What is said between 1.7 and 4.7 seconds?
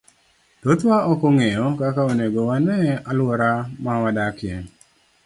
kaka onego wane alwora ma wadakie.